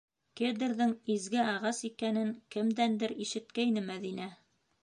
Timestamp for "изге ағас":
1.15-1.83